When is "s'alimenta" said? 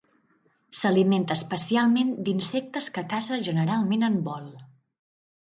0.77-1.37